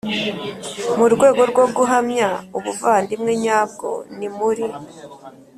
mu 0.97 1.05
rwego 1.13 1.41
rwo 1.51 1.65
guhamya 1.75 2.29
ubuvandimwe 2.57 3.31
nyabwo. 3.43 3.89
ni 4.17 4.27
muri 4.37 4.65